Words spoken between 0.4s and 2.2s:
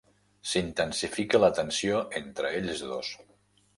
S'intensifica la tensió